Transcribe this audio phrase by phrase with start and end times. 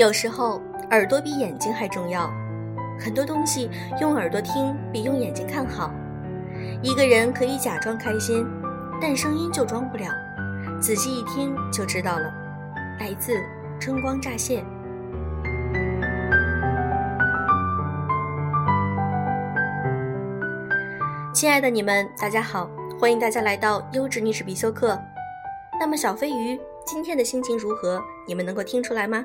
[0.00, 2.32] 有时候耳朵比眼睛还重要，
[2.98, 3.68] 很多东西
[4.00, 5.92] 用耳朵听比用眼睛看好。
[6.82, 8.46] 一个人可以假装开心，
[8.98, 10.06] 但声音就装不了，
[10.80, 12.32] 仔细一听就知道了。
[12.98, 13.34] 来自
[13.78, 14.64] 春光乍泄。
[21.34, 24.98] 亲爱的你们，大家好，欢迎大家来到优质女史必修课。
[25.78, 28.02] 那么小飞鱼今天的心情如何？
[28.26, 29.22] 你们能够听出来吗？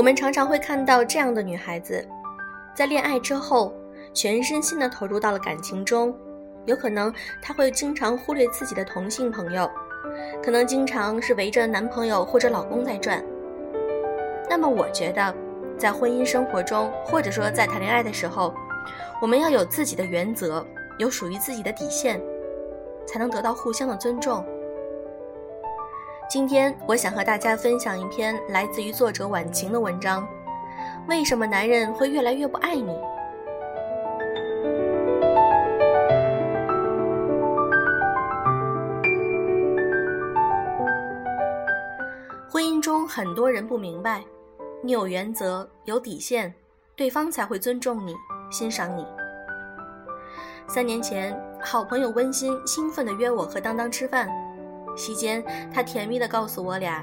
[0.00, 2.02] 我们常常会看到这样的女孩子，
[2.74, 3.70] 在恋爱之后，
[4.14, 6.16] 全身心的投入到了感情中，
[6.64, 9.70] 有可能她会经常忽略自己的同性朋友，
[10.42, 13.22] 可能经常是围着男朋友或者老公在转。
[14.48, 15.34] 那么，我觉得，
[15.76, 18.54] 在婚姻生活中，或者说在谈恋爱的时候，
[19.20, 20.66] 我们要有自己的原则，
[20.96, 22.18] 有属于自己的底线，
[23.06, 24.42] 才能得到互相的尊重。
[26.30, 30.24] 今天我想和大家分享一篇来自于作者晚晴的文章：
[31.08, 32.96] 为什么男人会越来越不爱你？
[42.48, 44.22] 婚姻中很多人不明白，
[44.84, 46.54] 你有原则、有底线，
[46.94, 48.14] 对方才会尊重你、
[48.52, 49.04] 欣赏你。
[50.68, 54.30] 三年前，好朋友温馨兴奋地约我和当当吃饭。
[55.00, 57.02] 期间，他甜蜜地告诉我俩，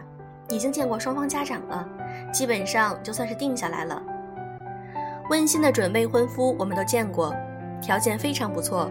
[0.50, 1.90] 已经见过双方家长了，
[2.32, 4.00] 基本上就算是定下来了。
[5.32, 7.36] 温馨的准未婚夫我们都见过，
[7.82, 8.88] 条件非常不错，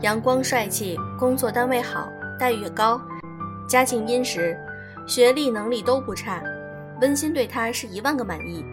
[0.00, 3.00] 阳光帅气，工作单位好，待遇高，
[3.68, 4.58] 家境殷实，
[5.06, 6.42] 学历能力都不差。
[7.00, 8.64] 温馨对他是一万个满意。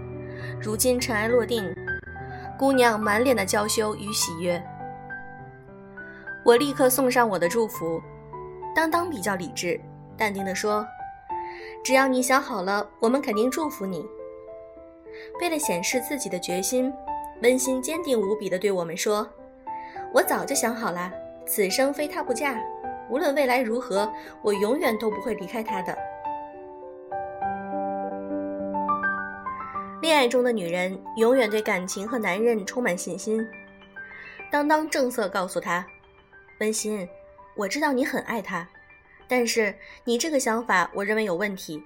[0.60, 1.64] 如今尘埃落定，
[2.58, 4.60] 姑娘满脸的娇羞与喜悦。
[6.44, 8.02] 我立刻送上我的祝福。
[8.76, 9.80] 当当比较理智，
[10.18, 10.86] 淡定地说
[11.82, 14.06] ：“只要你想好了，我们肯定祝福你。”
[15.40, 16.94] 为了显示自己的决心，
[17.42, 19.26] 温馨坚定无比地对我们说
[20.14, 21.10] ：“我早就想好了，
[21.48, 22.62] 此生非他不嫁，
[23.10, 25.98] 无论未来如何，我永远都不会离开他的。”
[30.02, 33.42] 恋爱中的女人永远对感情和男人充满信心。
[34.52, 35.86] 当当正色告诉他
[36.60, 37.08] ：“温馨。”
[37.56, 38.68] 我知道你很爱他，
[39.28, 41.84] 但是你这个想法，我认为有问题。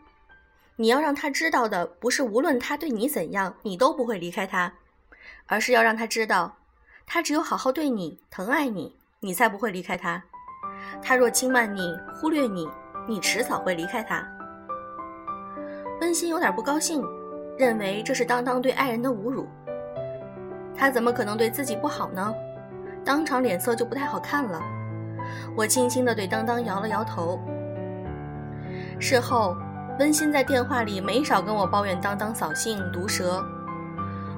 [0.78, 4.74] 你要让他知道的，不是无论他对你怎样，你都不会离开他，
[5.46, 6.58] 而是要让他知道，
[7.06, 10.24] 他只有好好对你、疼爱你，你才不会离开他。
[11.02, 12.68] 他若轻慢你、忽略你，
[13.08, 14.26] 你迟早会离开他。
[16.02, 17.04] 温馨有点不高兴，
[17.58, 19.48] 认为这是当当对爱人的侮辱。
[20.76, 22.34] 他怎么可能对自己不好呢？
[23.04, 24.62] 当场脸色就不太好看了。
[25.56, 27.40] 我轻轻地对当当摇了摇头。
[29.00, 29.56] 事后，
[30.00, 33.44] 温馨在电话里没少跟我抱怨当当扫兴、毒舌。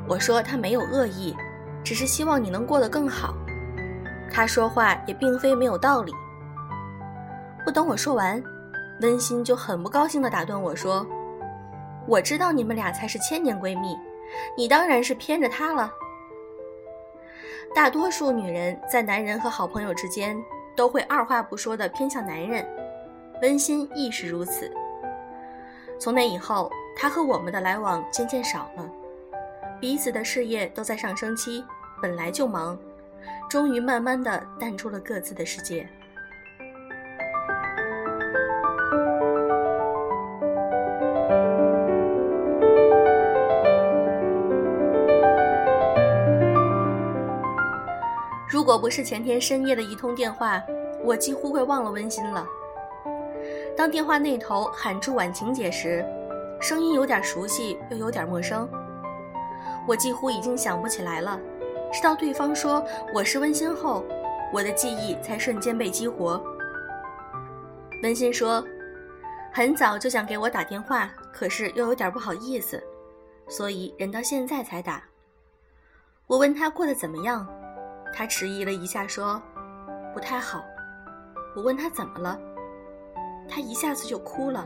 [0.07, 1.35] 我说他没有恶意，
[1.84, 3.34] 只是希望你能过得更好。
[4.31, 6.13] 他说话也并非没有道理。
[7.63, 8.41] 不等我说完，
[9.02, 11.06] 温馨就很不高兴地打断我说
[12.08, 13.97] ：“我知道你们俩才是千年闺蜜，
[14.58, 15.91] 你当然是偏着他了。”
[17.73, 20.35] 大多数女人在男人和好朋友之间。
[20.76, 22.66] 都会二话不说的偏向男人，
[23.42, 24.72] 温馨亦是如此。
[26.00, 28.90] 从那以后，他和我们的来往渐渐少了，
[29.80, 31.64] 彼此的事业都在上升期，
[32.02, 32.78] 本来就忙，
[33.50, 35.88] 终于慢慢的淡出了各自的世界。
[48.72, 50.64] 果不是前天深夜的一通电话，
[51.04, 52.47] 我几乎快忘了温馨了。
[53.76, 56.06] 当电话那头喊出婉晴姐时，
[56.62, 58.66] 声音有点熟悉又有点陌生。
[59.85, 61.38] 我几乎已经想不起来了，
[61.91, 62.82] 直到对方说
[63.14, 64.06] 我是温馨后，
[64.53, 66.41] 我的记忆才瞬间被激活。
[68.03, 68.66] 温馨说，
[69.52, 72.82] 很早就想给我打电话，可是又有点不好意思，
[73.50, 75.03] 所以忍到现在才打。
[76.26, 77.46] 我问他过得怎么样。
[78.13, 79.41] 他迟疑了一下，说
[80.13, 80.63] ：“不太好。”
[81.55, 82.40] 我问他怎么了，
[83.49, 84.66] 他一下子就哭了。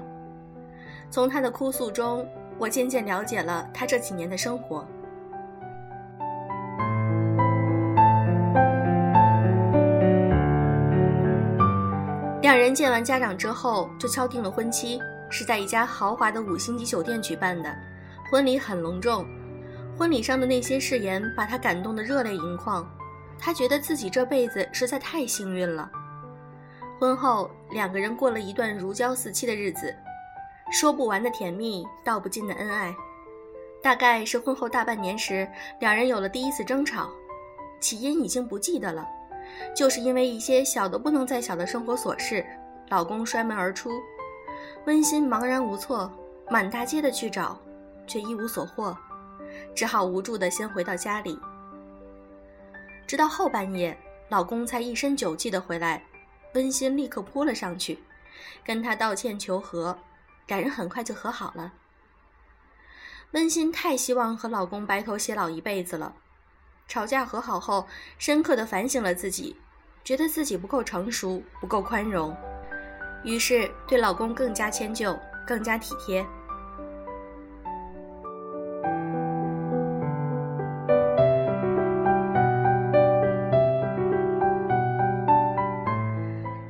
[1.10, 2.28] 从他的哭诉中，
[2.58, 4.86] 我渐渐了解了他这几年的生活。
[12.42, 15.00] 两人见完家长之后，就敲定了婚期，
[15.30, 17.76] 是在一家豪华的五星级酒店举办的，
[18.30, 19.26] 婚礼很隆重。
[19.98, 22.88] 婚礼上的那些誓言，把他感动得热泪盈眶。
[23.40, 25.90] 她觉得自己这辈子实在太幸运了。
[27.00, 29.94] 婚后，两个人过了一段如胶似漆的日子，
[30.72, 32.96] 说不完的甜蜜，道不尽的恩爱。
[33.84, 35.48] 大概是婚后大半年时，
[35.80, 37.10] 两人有了第一次争吵，
[37.80, 39.08] 起因已经不记得了，
[39.76, 42.44] 就是因为一些小的不能再小的生活琐事，
[42.90, 43.92] 老公摔门而出，
[44.86, 46.12] 温馨茫然无措，
[46.50, 47.60] 满大街的去找，
[48.08, 48.98] 却一无所获，
[49.76, 51.38] 只好无助的先回到家里。
[53.08, 53.98] 直到后半夜，
[54.30, 56.04] 老公才一身酒气的回来，
[56.54, 58.00] 温馨立刻扑了上去，
[58.64, 60.00] 跟他道歉求和，
[60.48, 61.74] 两人很快就和好了。
[63.32, 66.16] 温馨太希望和老公白头偕老一辈子了，
[66.88, 67.88] 吵架和好后，
[68.18, 69.58] 深刻的反省了自己，
[70.04, 72.36] 觉得自己不够成熟，不够宽容，
[73.24, 76.26] 于是对老公更加迁就，更加体贴。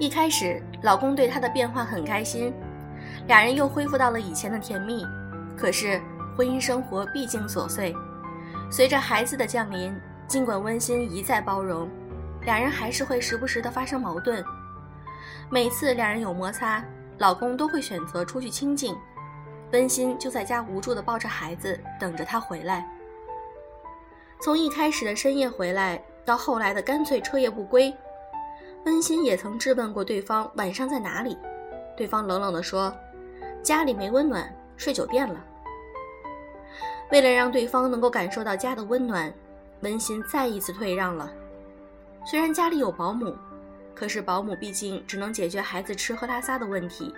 [0.06, 2.54] 一开始，老公对她的变化很开心，
[3.26, 5.04] 俩人又恢复到了以前的甜蜜，
[5.58, 6.00] 可是。
[6.38, 7.96] 婚姻生活毕竟琐碎，
[8.70, 9.96] 随着孩子的降临，
[10.28, 11.90] 尽管温馨一再包容，
[12.42, 14.44] 两人还是会时不时的发生矛盾。
[15.50, 16.84] 每次两人有摩擦，
[17.20, 18.94] 老公都会选择出去清静，
[19.72, 22.86] 温馨就在家无助的抱着孩子，等着他回来。
[24.42, 27.96] 从一开始的深夜回来，到后来的干脆彻夜不归，
[28.86, 31.36] 温馨也曾质问过对方晚上在哪里，
[31.98, 32.96] 对方冷冷地说
[33.64, 34.48] ：“家里没温暖，
[34.78, 35.44] 睡酒店了。”
[37.12, 39.34] 为了让对方能够感受到家的温暖，
[39.82, 41.32] 温馨再一次退让了。
[42.26, 43.36] 虽然家里有保姆，
[43.96, 47.12] 可是保姆毕竟只能解决孩子吃喝拉撒的问题。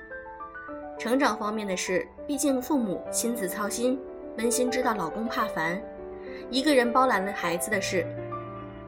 [0.97, 3.99] 成长方面的事，毕竟父母亲自操心。
[4.37, 5.81] 温馨知道老公怕烦，
[6.49, 8.05] 一个人包揽了孩子的事。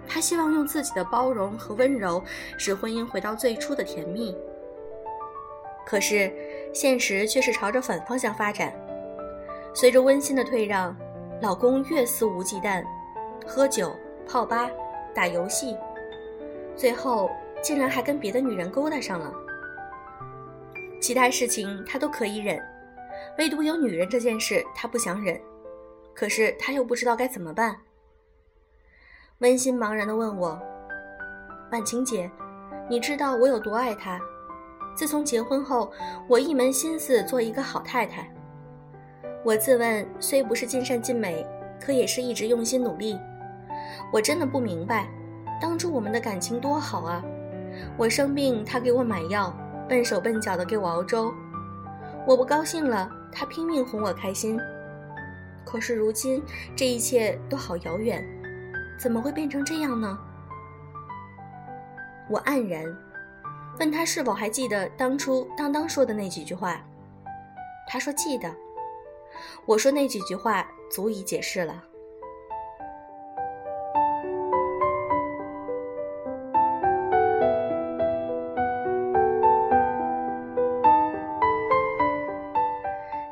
[0.09, 2.21] 她希望用自己的包容和温柔，
[2.57, 4.35] 使婚姻回到最初的甜蜜。
[5.85, 6.31] 可是，
[6.73, 8.73] 现实却是朝着反方向发展。
[9.73, 10.95] 随着温馨的退让，
[11.41, 12.83] 老公越肆无忌惮，
[13.45, 13.95] 喝酒、
[14.27, 14.69] 泡吧、
[15.13, 15.77] 打游戏，
[16.75, 17.29] 最后
[17.61, 19.31] 竟然还跟别的女人勾搭上了。
[20.99, 22.59] 其他事情他都可以忍，
[23.37, 25.39] 唯独有女人这件事他不想忍。
[26.13, 27.75] 可是他又不知道该怎么办。
[29.39, 30.59] 温馨茫然地问我
[31.71, 32.29] ：“婉晴姐，
[32.89, 34.19] 你知道我有多爱他？
[34.93, 35.89] 自从结婚后，
[36.27, 38.29] 我一门心思做一个好太太。”
[39.45, 41.47] 我自问虽不是尽善尽美，
[41.79, 43.17] 可也是一直用心努力。
[44.11, 45.07] 我真的不明白，
[45.61, 47.23] 当初我们的感情多好啊！
[47.95, 49.55] 我生病，他给我买药，
[49.87, 51.33] 笨手笨脚的给我熬粥；
[52.27, 54.59] 我不高兴了，他拼命哄我开心。
[55.65, 56.43] 可是如今
[56.75, 58.21] 这一切都好遥远，
[58.99, 60.19] 怎么会变成这样呢？
[62.29, 62.85] 我黯然，
[63.79, 66.81] 问他是否还记得当初当当说的那几句话。
[67.87, 68.53] 他说记得。
[69.65, 71.81] 我说那几句话足以解释了。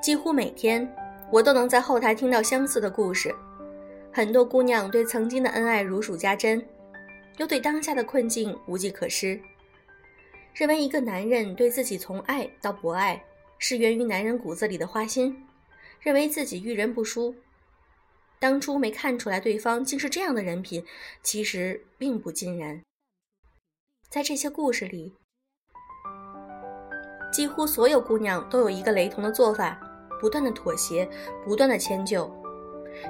[0.01, 0.89] 几乎每天，
[1.30, 3.36] 我都能在后台听到相似的故事。
[4.12, 6.64] 很多姑娘对曾经的恩爱如数家珍，
[7.38, 9.40] 又对当下的困境无计可施，
[10.54, 13.24] 认为一个男人对自己从爱到不爱，
[13.60, 15.44] 是源于男人骨子里的花心。
[16.00, 17.36] 认为自己遇人不淑，
[18.40, 20.86] 当初没看出来对方竟是这样的人品，
[21.24, 22.82] 其实并不尽然。
[24.08, 25.14] 在这些故事里，
[27.34, 29.78] 几乎所有姑娘都有一个雷同的做法：
[30.22, 31.10] 不断的妥协，
[31.44, 32.32] 不断的迁就，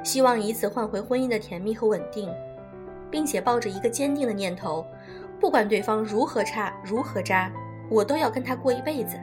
[0.04, 2.30] 希望以此换回婚姻的甜蜜和稳定，
[3.10, 4.86] 并且抱着一个坚定的念头：
[5.40, 7.52] 不管对方如何差，如何渣，
[7.90, 9.18] 我都要跟他过一辈子。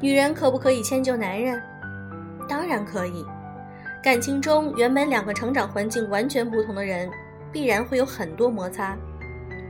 [0.00, 1.60] 女人可不可以迁就男人？
[2.48, 3.24] 当然可以，
[4.02, 7.10] 感情中原本两个成长环境完全不同的人，
[7.50, 8.96] 必然会有很多摩擦。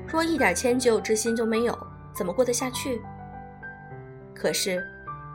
[0.07, 1.79] 若一点迁就之心就没有，
[2.13, 3.01] 怎么过得下去？
[4.35, 4.85] 可是，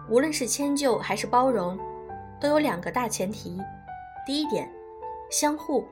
[0.10, 1.80] 无论是迁就还是包容，
[2.42, 3.58] 都有两个大前提。
[4.26, 4.70] 第一点，
[5.30, 5.86] 相互。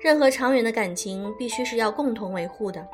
[0.00, 2.86] 任何长远的感情必须是要共同维护的。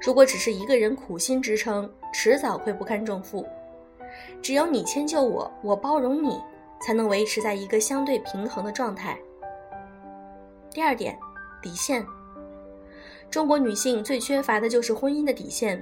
[0.00, 3.46] 如果只是一个人苦心支撑，迟早会不堪重负。
[4.40, 6.40] 只有你迁就我，我包容你。
[6.84, 9.16] 才能维持在一个相对平衡的状态。
[10.72, 11.16] 第二点，
[11.62, 12.04] 底线。
[13.30, 15.80] 中国女性最缺乏的就是婚姻的底线，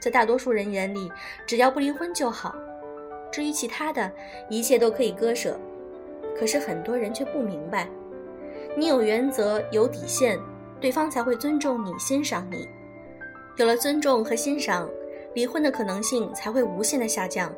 [0.00, 1.08] 在大多数人眼里，
[1.46, 2.52] 只要不离婚就好，
[3.34, 4.08] 至于其他的
[4.48, 5.58] 一切都可以割舍。
[6.38, 7.88] 可是很多人却不明白，
[8.76, 10.38] 你有原则有底线，
[10.80, 12.68] 对方才会尊重你、欣赏你。
[13.56, 14.88] 有了尊重和欣赏，
[15.34, 17.52] 离婚的可能性才会无限的下降。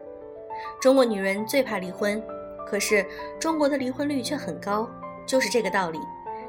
[0.81, 2.23] 中国女人最怕离婚，
[2.67, 3.05] 可是
[3.39, 4.89] 中国的离婚率却很高，
[5.27, 5.99] 就是这个道理。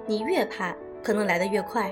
[0.05, 1.91] 你越怕，可能来得越快。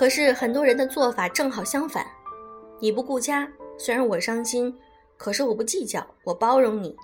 [0.00, 2.06] 可是很多人的做法正好相反，
[2.78, 4.74] 你不顾家，虽然我伤心，
[5.18, 6.96] 可是我不计较，我包容你。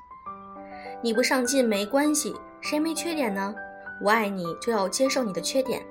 [1.03, 3.55] 你不上进没关系，谁没缺点呢？
[4.03, 5.83] 我爱你就要接受你的缺点。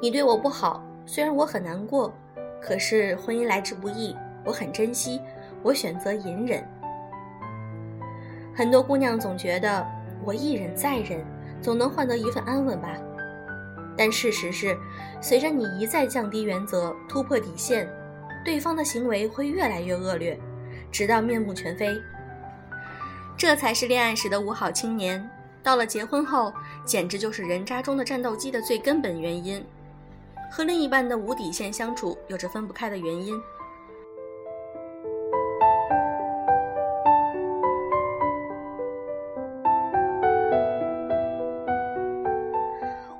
[0.00, 2.10] 你对我不好，虽然我很难过，
[2.62, 5.20] 可是婚姻来之不易，我很珍惜，
[5.62, 6.66] 我选择隐忍。
[8.56, 9.86] 很多姑娘总觉得
[10.24, 11.22] 我一忍再忍，
[11.60, 12.96] 总能换得一份安稳吧。
[13.96, 14.76] 但事实是，
[15.20, 17.88] 随着你一再降低原则、突破底线，
[18.44, 20.38] 对方的行为会越来越恶劣，
[20.90, 21.96] 直到面目全非。
[23.36, 25.28] 这才是恋爱时的五好青年，
[25.62, 26.52] 到了结婚后，
[26.84, 29.64] 简直就是人渣中的战斗机的最根本原因。
[30.50, 33.40] 和另一半的无底线相处，有着分不开的原因。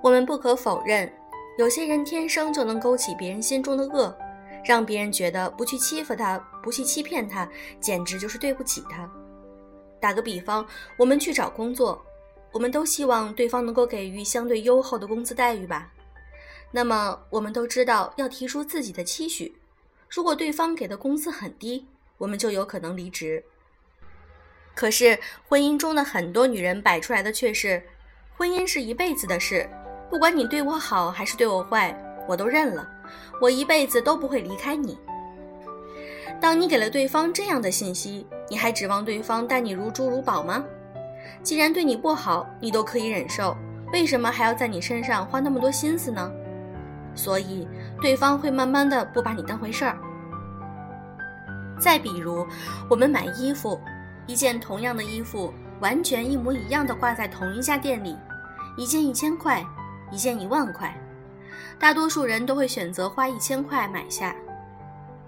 [0.04, 1.10] 我们不可否认，
[1.56, 4.14] 有些人天生就能勾起别人心中的恶，
[4.62, 7.48] 让别人觉得不去欺负他，不去欺骗他，
[7.80, 9.10] 简直就是对不起他。
[9.98, 10.66] 打个比方，
[10.98, 12.04] 我们去找工作，
[12.52, 15.90] 我们都希望对方能够给予相对优厚的工资待遇吧。
[16.70, 19.56] 那么，我们都知道要提出自己的期许。
[20.10, 21.86] 如果对方给的工资很低，
[22.18, 23.42] 我们就有可能离职。
[24.74, 25.18] 可是，
[25.48, 27.82] 婚姻中的很多女人摆出来的却是，
[28.36, 29.66] 婚姻是一辈子的事。
[30.14, 31.92] 不管你对我好还是对我坏，
[32.28, 32.86] 我都认了。
[33.40, 34.96] 我一辈子都不会离开你。
[36.40, 40.64] 当你给了对方这样的信息，你还指望对方待你如珠如宝吗？
[41.42, 43.56] 既然对你不好，你都可以忍受，
[43.92, 46.30] 为什么还要在你身上花那么多心思呢？
[47.16, 47.66] 所以，
[48.00, 49.98] 对方会慢慢的不把你当回事儿。
[51.76, 52.46] 再比如，
[52.88, 53.80] 我们买衣服，
[54.28, 58.16] 一件同样的衣服，完全一模一样的挂在同一家店里，
[58.76, 59.60] 一件一千块。
[60.10, 60.94] 一件一万块，
[61.78, 64.34] 大多数人都会选择花一千块买下。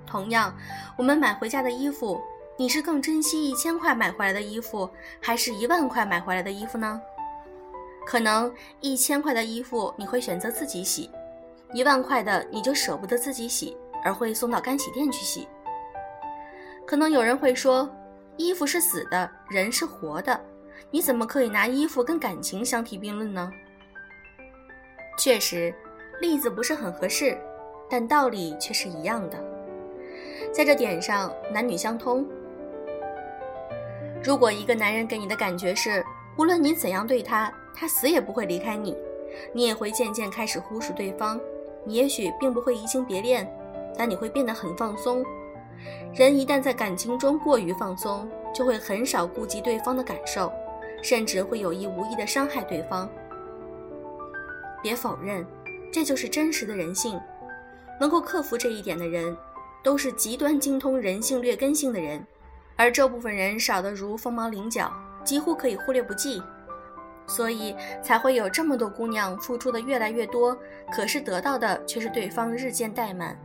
[0.06, 0.54] 同样，
[0.96, 2.20] 我们买回家的衣服，
[2.56, 4.88] 你是更珍惜一千块买回来的衣服，
[5.20, 7.00] 还是一万块买回来的衣服呢？
[8.06, 11.10] 可能一千块的衣服你会选择自己洗，
[11.72, 15.48] 一万块的你就舍不得自己洗，而会送到干洗店去洗。
[16.86, 17.90] 可能有人会说，
[18.36, 20.40] 衣服是死的，人是活的，
[20.88, 23.50] 你怎么可以拿衣服跟感情相提并论呢？
[25.16, 25.74] 确实，
[26.20, 27.36] 例子不是很合适，
[27.88, 29.38] 但道理却是一样的。
[30.52, 32.26] 在这点上，男女相通。
[34.22, 36.04] 如果一个男人给你的感觉是，
[36.36, 38.96] 无论你怎样对他，他死也不会离开你，
[39.52, 41.40] 你也会渐渐开始忽视对方。
[41.84, 43.46] 你也许并不会移情别恋，
[43.96, 45.24] 但你会变得很放松。
[46.14, 50.52] 人一旦在感情中过于放松，就会很少顾及对方的感受，
[51.02, 53.08] 甚至会有意无意的伤害对方。
[54.82, 55.46] 别否认，
[55.92, 57.20] 这就是真实的人性。
[57.98, 59.36] 能够克服这一点的人，
[59.82, 62.24] 都是极端精通人性劣根性的人，
[62.76, 64.92] 而这部分人少得如凤毛麟角，
[65.24, 66.42] 几乎可以忽略不计。
[67.28, 70.56] 所以才会有这么多姑娘付出的越来越多，
[70.92, 73.36] 可是得到的却是对方日渐怠慢。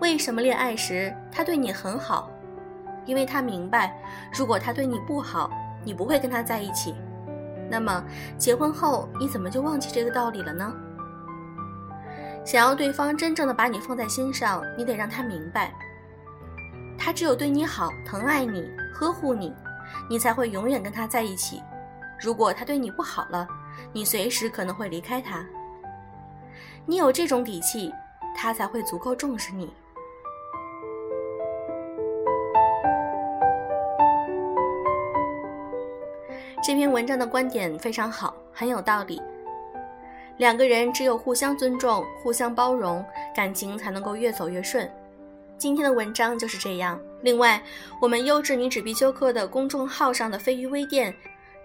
[0.00, 2.28] 为什么恋爱时他对你很好？
[3.04, 3.96] 因为他明白，
[4.32, 5.50] 如果他对你不好，
[5.84, 6.94] 你不会跟他在一起。
[7.72, 8.04] 那么，
[8.36, 10.70] 结婚后你怎么就忘记这个道理了呢？
[12.44, 15.72] 想要对方真正的把你放在心上，你得让他明白，
[16.98, 19.54] 他只有对你好、疼爱你、呵护你，
[20.06, 21.62] 你才会永远跟他在一起。
[22.20, 23.48] 如果他对你不好了，
[23.90, 25.42] 你随时可能会离开他。
[26.84, 27.90] 你有这种底气，
[28.36, 29.72] 他才会足够重视你。
[36.64, 39.20] 这篇文章的观点非常好，很有道理。
[40.36, 43.04] 两个人只有互相尊重、互相包容，
[43.34, 44.88] 感情才能够越走越顺。
[45.58, 47.00] 今天的文章就是这样。
[47.22, 47.60] 另外，
[48.00, 51.12] 我们优质女纸必修课的公众号上的飞鱼微店，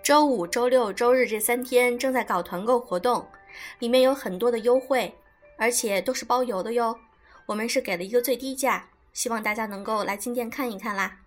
[0.02, 3.24] 周五、周六、周日这三天正在搞团购活动，
[3.78, 5.14] 里面有很多的优惠，
[5.58, 6.98] 而且都是包邮的哟。
[7.46, 11.18] 我们是给了一个最低价，希望大家能够来进店看一看啦。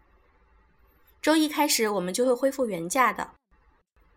[1.23, 3.31] 周一开始我们就会恢复原价的。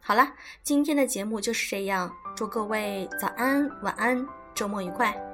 [0.05, 0.33] 好了，
[0.63, 2.13] 今天的节目就是这样。
[2.35, 5.32] 祝各位早安、晚安，周末愉快。